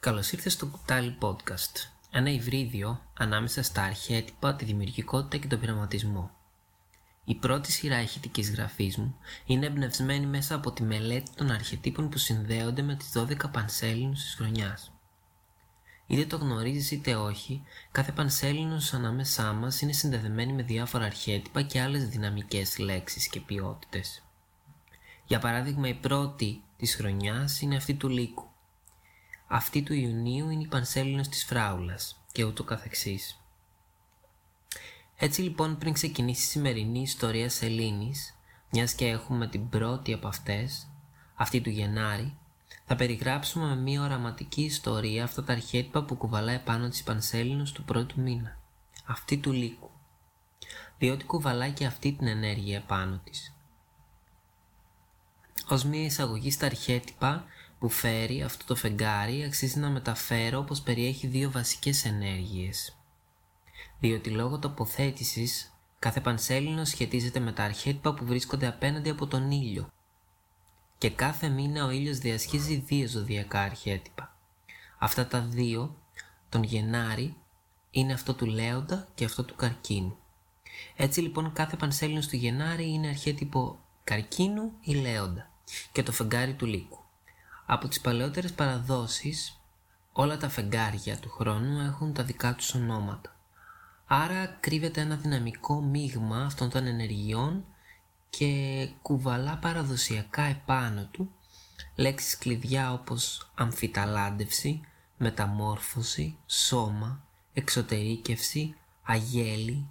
[0.00, 6.30] Καλώς ήρθες στο Κουτάλι Podcast, ένα υβρίδιο ανάμεσα στα αρχέτυπα, τη δημιουργικότητα και τον πειραματισμό.
[7.24, 9.16] Η πρώτη σειρά ηχητικής γραφής μου
[9.46, 14.34] είναι εμπνευσμένη μέσα από τη μελέτη των αρχετύπων που συνδέονται με τις 12 πανσέλινους της
[14.34, 14.92] χρονιάς.
[16.06, 17.62] Είτε το γνωρίζεις είτε όχι,
[17.92, 24.22] κάθε πανσέλινος ανάμεσά μας είναι συνδεδεμένη με διάφορα αρχέτυπα και άλλες δυναμικές λέξεις και ποιότητες.
[25.26, 28.48] Για παράδειγμα η πρώτη της χρονιάς είναι αυτή του Λύκου.
[29.50, 33.40] Αυτή του Ιουνίου είναι η πανσέλινος της Φράουλας και ούτω καθεξής.
[35.16, 38.38] Έτσι λοιπόν πριν ξεκινήσει η σημερινή ιστορία Σελήνης,
[38.70, 40.90] μιας και έχουμε την πρώτη από αυτές,
[41.34, 42.36] αυτή του Γενάρη,
[42.84, 47.84] θα περιγράψουμε με μια οραματική ιστορία αυτά τα αρχέτυπα που κουβαλάει πάνω της Πανσέλινος του
[47.84, 48.58] πρώτου μήνα,
[49.06, 49.90] αυτή του Λύκου,
[50.98, 53.54] διότι κουβαλάει και αυτή την ενέργεια πάνω της.
[55.68, 57.44] Ως μια εισαγωγή στα αρχέτυπα
[57.78, 62.96] που φέρει αυτό το φεγγάρι αξίζει να μεταφέρω πως περιέχει δύο βασικές ενέργειες.
[64.00, 69.88] Διότι λόγω τοποθέτησης κάθε πανσέλινο σχετίζεται με τα αρχέτυπα που βρίσκονται απέναντι από τον ήλιο
[70.98, 74.36] και κάθε μήνα ο ήλιος διασχίζει δύο ζωδιακά αρχέτυπα.
[74.98, 75.96] Αυτά τα δύο,
[76.48, 77.36] τον Γενάρη,
[77.90, 80.16] είναι αυτό του Λέοντα και αυτό του Καρκίνου.
[80.96, 85.50] Έτσι λοιπόν κάθε πανσέλινος του Γενάρη είναι αρχέτυπο Καρκίνου ή Λέοντα
[85.92, 86.98] και το φεγγάρι του Λύκου.
[87.70, 89.60] Από τις παλαιότερες παραδόσεις,
[90.12, 93.36] όλα τα φεγγάρια του χρόνου έχουν τα δικά τους ονόματα.
[94.06, 97.64] Άρα κρύβεται ένα δυναμικό μείγμα αυτών των ενεργειών
[98.30, 101.32] και κουβαλά παραδοσιακά επάνω του
[101.94, 104.80] λέξεις κλειδιά όπως αμφιταλάντευση,
[105.16, 109.90] μεταμόρφωση, σώμα, εξωτερήκευση, αγέλη,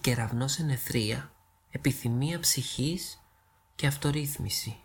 [0.00, 1.32] κεραυνός ενεθρία,
[1.70, 3.18] επιθυμία ψυχής
[3.74, 4.76] και αυτορύθμιση.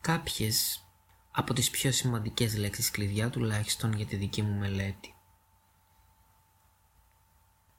[0.00, 0.84] Κάποιες
[1.40, 5.14] από τις πιο σημαντικές λέξεις κλειδιά τουλάχιστον για τη δική μου μελέτη.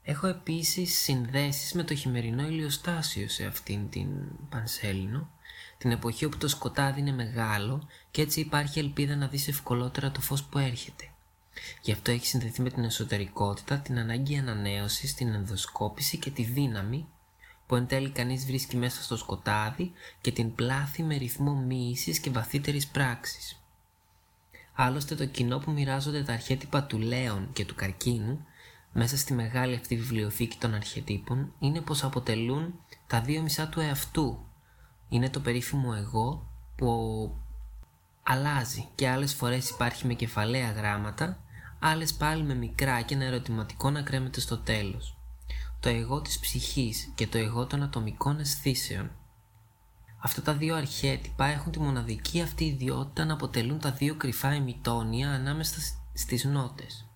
[0.04, 4.08] Έχω επίσης συνδέσεις με το χειμερινό ηλιοστάσιο σε αυτήν την
[4.50, 5.30] Πανσέλινο,
[5.78, 10.22] την εποχή όπου το σκοτάδι είναι μεγάλο και έτσι υπάρχει ελπίδα να δεις ευκολότερα το
[10.22, 11.06] φως που έρχεται.
[11.82, 17.08] Γι' αυτό έχει συνδεθεί με την εσωτερικότητα, την ανάγκη ανανέωσης, την ενδοσκόπηση και τη δύναμη
[17.66, 19.92] που εν τέλει κανείς βρίσκει μέσα στο σκοτάδι
[20.22, 23.61] και την πλάθη με ρυθμό μοίησης και βαθύτερης πράξης.
[24.74, 28.46] Άλλωστε το κοινό που μοιράζονται τα αρχέτυπα του Λέων και του Καρκίνου
[28.94, 32.74] μέσα στη μεγάλη αυτή βιβλιοθήκη των αρχετύπων είναι πως αποτελούν
[33.08, 34.46] τα δύο μισά του εαυτού.
[35.10, 36.90] Είναι το περίφημο εγώ που
[38.24, 41.44] αλλάζει και άλλες φορές υπάρχει με κεφαλαία γράμματα,
[41.80, 45.16] άλλες πάλι με μικρά και ένα ερωτηματικό να κρέμεται στο τέλος
[45.82, 49.12] το εγώ της ψυχής και το εγώ των ατομικών αισθήσεων.
[50.24, 55.32] Αυτά τα δύο αρχέτυπα έχουν τη μοναδική αυτή ιδιότητα να αποτελούν τα δύο κρυφά ημιτόνια
[55.32, 55.80] ανάμεσα
[56.14, 57.10] στις νότες.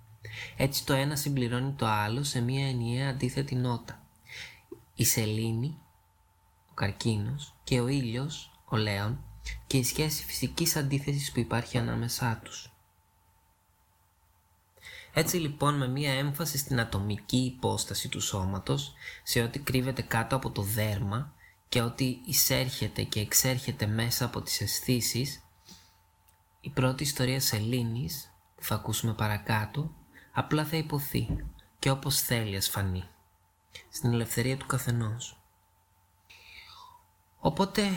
[0.57, 4.01] Έτσι το ένα συμπληρώνει το άλλο σε μία ενιαία αντίθετη νότα.
[4.95, 5.77] Η σελήνη,
[6.69, 9.23] ο καρκίνος και ο ήλιος, ο λέον
[9.67, 12.69] και η σχέση φυσικής αντίθεσης που υπάρχει ανάμεσά τους.
[15.13, 18.93] Έτσι λοιπόν με μία έμφαση στην ατομική υπόσταση του σώματος,
[19.23, 21.33] σε ό,τι κρύβεται κάτω από το δέρμα
[21.75, 25.43] και ότι εισέρχεται και εξέρχεται μέσα από τις αισθήσεις,
[26.61, 29.95] η πρώτη ιστορία Σελήνης, που θα ακούσουμε παρακάτω,
[30.31, 31.45] απλά θα υποθεί
[31.79, 33.03] και όπως θέλει ασφανεί,
[33.89, 35.41] στην ελευθερία του καθενός.
[37.39, 37.89] Οπότε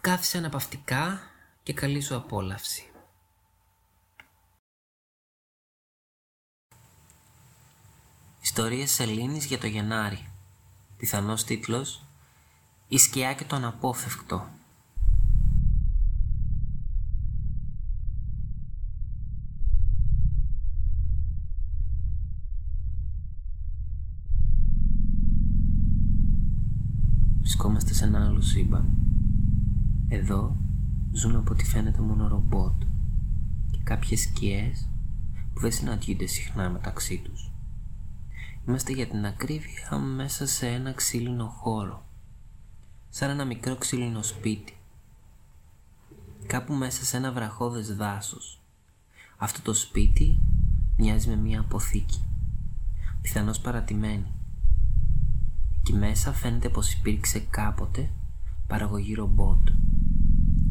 [0.00, 1.20] κάθισε αναπαυτικά
[1.62, 2.90] και καλή σου απόλαυση.
[8.40, 10.32] Ιστορίες Σελήνης για το Γενάρη.
[10.96, 12.07] Πιθανός τίτλος
[12.88, 14.46] «Η σκιά και το αναπόφευκτο».
[27.38, 28.88] Βρισκόμαστε σε ένα άλλο σύμπαν.
[30.08, 30.56] Εδώ
[31.12, 32.82] ζουν από ό,τι φαίνεται μόνο ρομπότ
[33.70, 34.88] και κάποιες σκιές
[35.54, 37.52] που δεν συναντιούνται συχνά μεταξύ τους.
[38.66, 42.07] Είμαστε για την ακρίβεια μέσα σε ένα ξύλινο χώρο.
[43.10, 44.76] Σαν ένα μικρό ξύλινο σπίτι.
[46.46, 48.60] Κάπου μέσα σε ένα βραχώδες δάσος.
[49.36, 50.38] Αυτό το σπίτι
[50.96, 52.22] μοιάζει με μια αποθήκη.
[53.22, 54.32] Πιθανώς παρατημένη.
[55.78, 58.10] Εκεί μέσα φαίνεται πως υπήρξε κάποτε
[58.66, 59.68] παραγωγή ρομπότ.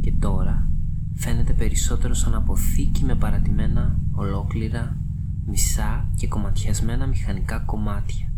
[0.01, 0.67] Και τώρα
[1.15, 4.97] φαίνεται περισσότερο σαν αποθήκη με παρατημένα ολόκληρα
[5.45, 8.31] μισά και κομματιασμένα μηχανικά κομμάτια.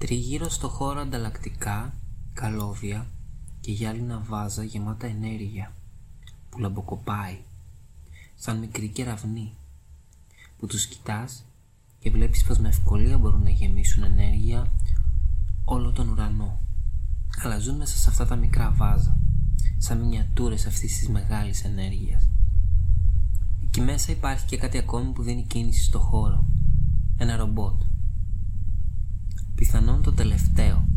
[0.00, 1.94] Τριγύρω στο χώρο ανταλλακτικά,
[2.32, 3.06] καλώδια
[3.60, 5.72] και γυάλινα βάζα γεμάτα ενέργεια
[6.50, 7.38] που λαμποκοπάει.
[8.36, 9.52] σαν μικρή κεραυνή
[10.58, 11.44] που τους κοιτάς
[11.98, 14.72] και βλέπεις πως με ευκολία μπορούν να γεμίσουν ενέργεια
[15.64, 16.60] όλο τον ουρανό
[17.42, 19.16] αλλά ζουν μέσα σε αυτά τα μικρά βάζα
[19.78, 22.28] σαν μινιατούρες αυτής της μεγάλης ενέργειας.
[23.62, 26.44] Εκεί μέσα υπάρχει και κάτι ακόμη που δίνει κίνηση στο χώρο.
[27.16, 27.82] Ένα ρομπότ.
[29.60, 30.88] Πιθανόν το τελευταίο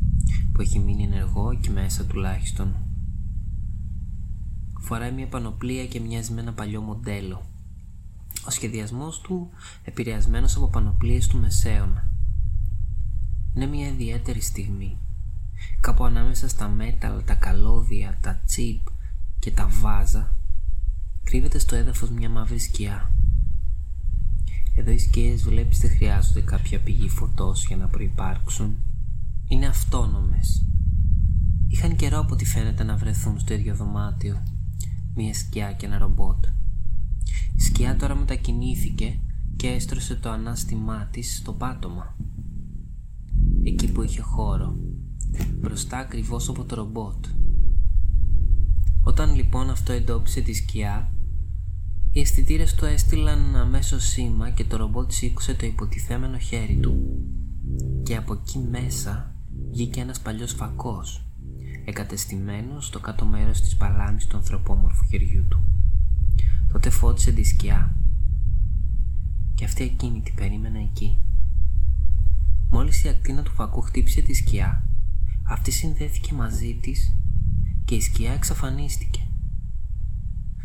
[0.54, 2.76] που έχει μείνει ενεργό εκεί μέσα τουλάχιστον.
[4.80, 7.42] Φοράει μια πανοπλία και μοιάζει με ένα παλιό μοντέλο.
[8.48, 9.50] Ο σχεδιασμός του
[9.84, 12.12] επηρεασμένος από πανοπλίες του Μεσαίωνα.
[13.56, 14.98] Είναι μια ιδιαίτερη στιγμή
[15.80, 18.88] Κάπου ανάμεσα στα μέταλλα, τα καλώδια, τα τσίπ
[19.40, 20.34] και τα βάζα
[21.24, 23.12] κρύβεται στο έδαφος μια μαύρη σκιά.
[24.76, 28.76] Εδώ οι σκιές βλέπεις δεν χρειάζονται κάποια πηγή φωτός για να προϋπάρξουν.
[29.48, 30.66] Είναι αυτόνομες.
[31.68, 34.44] Είχαν καιρό από ό,τι φαίνεται να βρεθούν στο ίδιο δωμάτιο.
[35.16, 36.46] Μια σκιά και ένα ρομπότ.
[37.56, 39.20] Η σκιά τώρα μετακινήθηκε
[39.56, 42.16] και έστρωσε το ανάστημά της στο πάτωμα.
[43.64, 44.76] Εκεί που είχε χώρο
[45.60, 47.26] μπροστά ακριβώς από το ρομπότ.
[49.04, 51.13] Όταν λοιπόν αυτό εντόπισε τη σκιά,
[52.16, 56.98] οι αισθητήρες του έστειλαν αμέσως σήμα και το ρομπότ σήκωσε το υποτιθέμενο χέρι του.
[58.04, 59.36] Και από εκεί μέσα
[59.72, 61.26] βγήκε ένας παλιός φακός,
[61.86, 65.64] εγκατεστημένος στο κάτω μέρος της παλάμης του ανθρωπόμορφου χεριού του.
[66.72, 67.96] Τότε φώτισε τη σκιά
[69.56, 71.18] και αυτή εκείνη την περίμενα εκεί.
[72.70, 74.88] Μόλις η ακτίνα του φακού χτύπησε τη σκιά,
[75.44, 77.16] αυτή συνδέθηκε μαζί της
[77.86, 79.28] και η σκιά εξαφανίστηκε.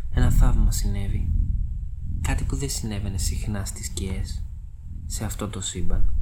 [0.09, 1.38] Ένα θαύμα συνέβη.
[2.21, 4.43] Κάτι που δεν συνέβαινε συχνά στις σκιές,
[5.05, 6.13] σε αυτό το σύμπαν.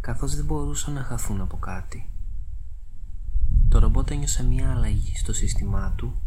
[0.00, 2.10] Καθώς δεν μπορούσαν να χαθούν από κάτι.
[3.68, 6.22] Το ρομπότ ένιωσε μια αλλαγή στο σύστημά του.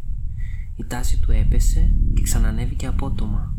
[0.76, 3.58] Η τάση του έπεσε και ξανανέβηκε απότομα.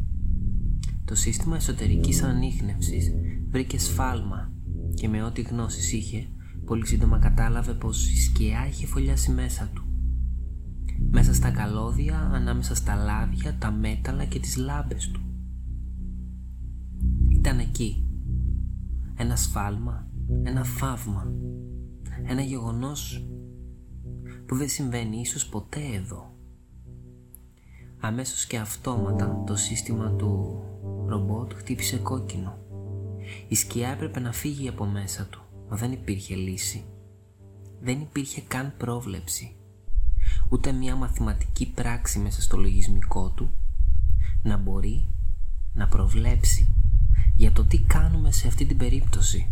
[1.04, 3.12] Το σύστημα εσωτερικής ανείχνευσης
[3.50, 4.52] βρήκε σφάλμα
[4.94, 6.28] και με ό,τι γνώσεις είχε
[6.64, 9.83] Πολύ σύντομα κατάλαβε πως η σκιά είχε φωλιάσει μέσα του.
[11.10, 15.20] Μέσα στα καλώδια, ανάμεσα στα λάδια, τα μέταλλα και τις λάμπες του.
[17.28, 18.08] Ήταν εκεί.
[19.16, 20.08] Ένα σφάλμα,
[20.42, 21.32] ένα θαύμα,
[22.24, 23.26] ένα γεγονός
[24.46, 26.34] που δεν συμβαίνει ίσως ποτέ εδώ.
[28.00, 30.62] Αμέσως και αυτόματα το σύστημα του
[31.06, 32.58] ρομπότ χτύπησε κόκκινο.
[33.48, 36.84] Η σκιά έπρεπε να φύγει από μέσα του μα δεν υπήρχε λύση.
[37.80, 39.56] Δεν υπήρχε καν πρόβλεψη.
[40.54, 43.50] Ούτε μια μαθηματική πράξη μέσα στο λογισμικό του
[44.42, 45.06] να μπορεί
[45.72, 46.68] να προβλέψει
[47.36, 49.50] για το τι κάνουμε σε αυτή την περίπτωση.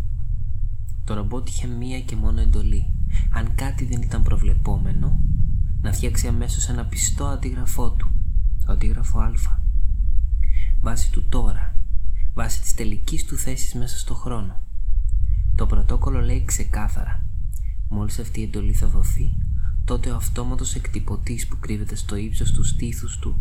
[1.04, 2.90] Το ρομπότ είχε μία και μόνο εντολή.
[3.32, 5.20] Αν κάτι δεν ήταν προβλεπόμενο,
[5.80, 8.10] να φτιάξει αμέσως ένα πιστό αντίγραφό του,
[8.66, 9.32] το αντίγραφο Α.
[10.80, 11.76] Βάσει του τώρα,
[12.34, 14.60] βάσει της τελικής του θέσης μέσα στο χρόνο.
[15.54, 17.24] Το πρωτόκολλο λέει ξεκάθαρα.
[17.88, 19.34] Μόλις αυτή η εντολή θα δοθεί,
[19.84, 23.36] τότε ο αυτόματος εκτυπωτής που κρύβεται στο ύψος του στήθους του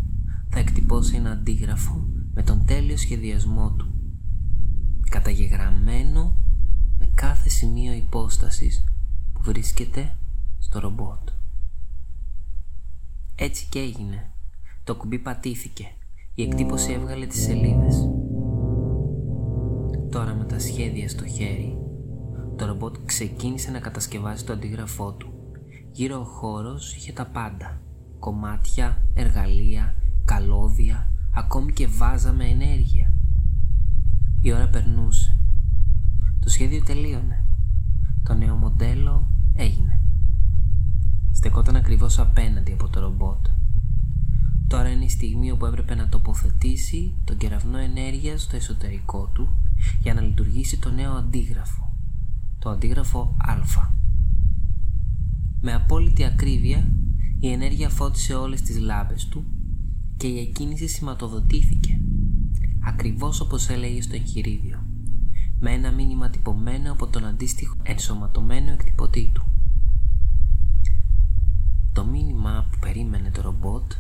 [0.50, 3.94] θα εκτυπώσει ένα αντίγραφο με τον τέλειο σχεδιασμό του,
[5.10, 6.36] καταγεγραμμένο
[7.00, 8.84] με κάθε σημείο υπόστασης
[9.34, 10.16] που βρίσκεται
[10.60, 11.30] στο ρομπότ.
[13.36, 14.30] Έτσι και έγινε.
[14.84, 15.92] Το κουμπί πατήθηκε.
[16.36, 18.10] Η εκτύπωση έβγαλε τις σελίδες.
[20.12, 21.78] Τώρα με τα σχέδια στο χέρι
[22.58, 25.41] το ρομπότ ξεκίνησε να κατασκευάζει το αντίγραφό του.
[25.92, 27.82] Γύρω ο χώρος είχε τα πάντα.
[28.20, 29.96] Κομμάτια, εργαλεία,
[30.26, 33.14] καλώδια, ακόμη και βάζα με ενέργεια.
[34.42, 35.40] Η ώρα περνούσε.
[36.40, 37.46] Το σχέδιο τελείωνε.
[38.24, 40.02] Το νέο μοντέλο έγινε.
[41.32, 43.46] Στεκόταν ακριβώς απέναντι από το ρομπότ.
[44.68, 49.50] Τώρα είναι η στιγμή όπου έπρεπε να τοποθετήσει τον κεραυνό ενέργειας στο εσωτερικό του
[50.02, 51.92] για να λειτουργήσει το νέο αντίγραφο
[52.62, 53.56] το αντίγραφο α.
[55.62, 56.92] Με απόλυτη ακρίβεια
[57.40, 59.44] η ενέργεια φώτισε όλες τις λάμπες του
[60.18, 62.00] και η εκκίνηση σηματοδοτήθηκε
[62.86, 64.86] ακριβώς όπως έλεγε στο εγχειρίδιο
[65.60, 69.46] με ένα μήνυμα τυπωμένο από τον αντίστοιχο ενσωματωμένο εκτυπωτή του.
[71.94, 73.92] Το μήνυμα που περίμενε το ρομπότ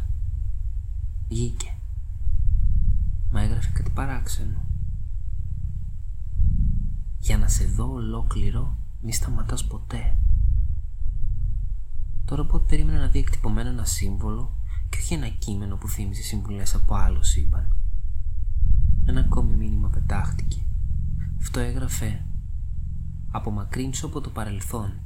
[1.27, 1.77] βγήκε.
[3.31, 4.65] Μα έγραφε κάτι παράξενο.
[7.19, 10.17] Για να σε δω ολόκληρο, μη σταματάς ποτέ.
[12.31, 14.57] Το ρομπότ περίμενε να δει εκτυπωμένο ένα σύμβολο
[14.89, 17.75] και όχι ένα κείμενο που θύμιζε συμβουλές από άλλο σύμπαν.
[19.05, 20.61] Ένα ακόμη μήνυμα πετάχτηκε.
[21.39, 22.25] Αυτό έγραφε
[23.31, 24.99] «Απομακρύνσου από το παρελθόν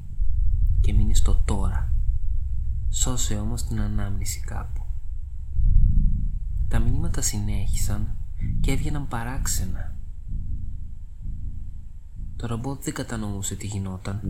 [0.81, 1.93] και μείνει στο τώρα.
[2.89, 4.85] Σώσε όμως την ανάμνηση κάπου».
[6.67, 8.15] Τα μηνύματα συνέχισαν
[8.61, 9.95] και έβγαιναν παράξενα.
[12.35, 14.21] Το ρομπότ δεν κατανοούσε τι γινόταν.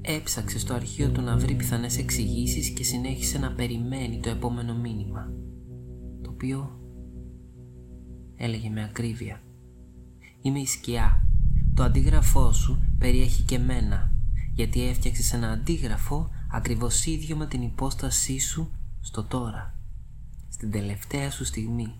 [0.00, 5.32] Έψαξε στο αρχείο του να βρει πιθανές εξηγήσεις και συνέχισε να περιμένει το επόμενο μήνυμα,
[6.22, 6.80] το οποίο
[8.36, 9.40] έλεγε με ακρίβεια.
[10.42, 11.26] Είμαι η σκιά.
[11.74, 14.12] Το αντίγραφό σου περιέχει και μένα,
[14.54, 19.74] γιατί έφτιαξες ένα αντίγραφο ακριβώς ίδιο με την υπόστασή σου στο τώρα.
[20.48, 21.94] Στην τελευταία σου στιγμή.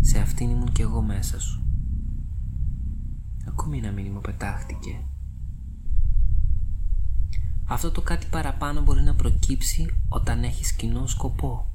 [0.00, 1.62] Σε αυτήν ήμουν κι εγώ μέσα σου.
[3.48, 5.04] Ακόμη ένα μήνυμα πετάχτηκε.
[7.72, 11.70] Αυτό το κάτι παραπάνω μπορεί να προκύψει όταν έχεις κοινό σκοπό.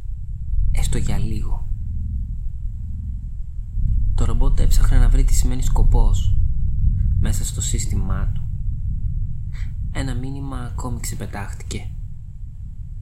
[0.71, 1.67] Έστω για λίγο.
[4.15, 6.37] Το ρομπότ έψαχνε να βρει τι σημαίνει σκοπός
[7.19, 8.41] μέσα στο σύστημά του.
[9.91, 11.89] Ένα μήνυμα ακόμη ξεπετάχτηκε.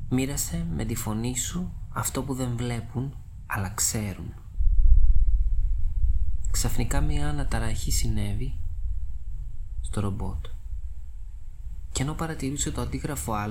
[0.10, 3.14] Μοίρασε με τη φωνή σου αυτό που δεν βλέπουν
[3.46, 4.34] αλλά ξέρουν.
[6.52, 8.60] Ξαφνικά μια αναταραχή συνέβη
[9.82, 10.46] στο ρομπότ.
[11.96, 13.50] Και ενώ παρατηρούσε το αντίγραφο Α,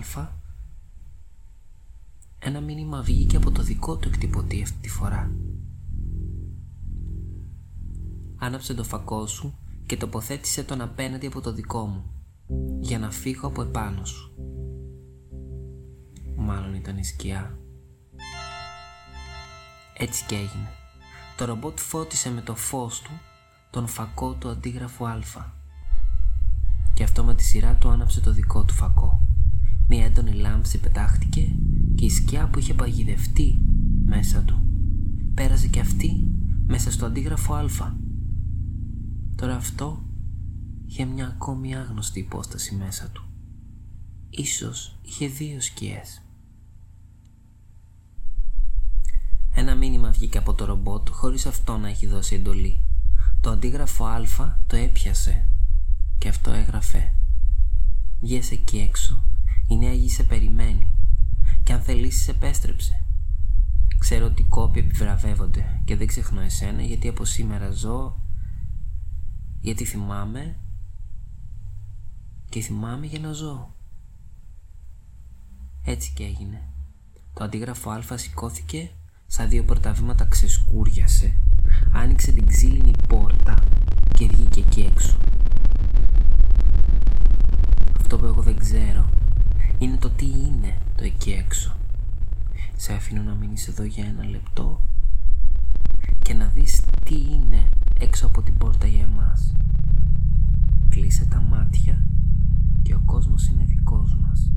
[2.39, 5.31] ένα μήνυμα βγήκε από το δικό του εκτυπωτή αυτή τη φορά.
[8.37, 12.05] Άναψε το φακό σου και τοποθέτησε τον απέναντι από το δικό μου
[12.81, 14.35] για να φύγω από επάνω σου.
[16.37, 17.59] Μάλλον ήταν η σκιά.
[19.97, 20.69] Έτσι και έγινε.
[21.37, 23.11] Το ρομπότ φώτισε με το φως του
[23.71, 25.63] τον φακό του αντίγραφου Α.
[26.95, 29.27] Και αυτό με τη σειρά του άναψε το δικό του φακό.
[29.89, 31.55] Μια έντονη λάμψη πετάχτηκε
[31.95, 33.59] και η σκιά που είχε παγιδευτεί
[34.05, 34.63] μέσα του
[35.35, 36.25] πέρασε και αυτή
[36.67, 37.69] μέσα στο αντίγραφο Α.
[39.37, 40.03] Τώρα αυτό
[40.87, 43.25] είχε μια ακόμη άγνωστη υπόσταση μέσα του.
[44.31, 46.23] Ίσως είχε δύο σκιές.
[49.55, 52.81] Ένα μήνυμα βγήκε από το ρομπότ χωρίς αυτό να έχει δώσει εντολή.
[53.41, 55.49] Το αντίγραφο Α το έπιασε
[56.25, 57.13] και αυτό έγραφε
[58.21, 59.25] «Βγες εκεί έξω,
[59.69, 60.95] η νέα γη σε περιμένει
[61.63, 63.05] και αν θελήσεις επέστρεψε.
[63.99, 68.21] Ξέρω ότι οι κόποι επιβραβεύονται και δεν ξεχνώ εσένα γιατί από σήμερα ζω,
[69.61, 70.57] γιατί θυμάμαι
[72.49, 73.75] και θυμάμαι για να ζω».
[75.85, 76.63] Έτσι και έγινε.
[77.35, 78.91] Το αντίγραφο Α σηκώθηκε
[79.27, 81.39] Σαν δύο πορταβήματα ξεσκούριασε,
[81.93, 83.55] άνοιξε την ξύλινη πόρτα
[84.15, 85.17] και βγήκε εκεί έξω.
[88.15, 89.05] Αυτό που εγώ δεν ξέρω
[89.79, 91.77] είναι το τι είναι το εκεί έξω.
[92.77, 94.81] Σε αφήνω να μείνεις εδώ για ένα λεπτό
[96.19, 97.69] και να δεις τι είναι
[97.99, 99.55] έξω από την πόρτα για εμάς.
[100.89, 102.05] Κλείσε τα μάτια
[102.83, 104.51] και ο κόσμος είναι δικός μας.